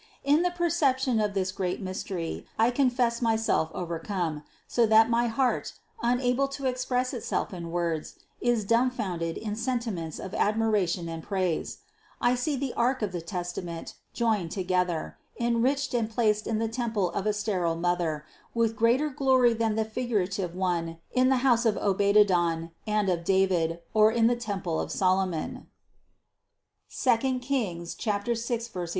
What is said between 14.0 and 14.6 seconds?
joined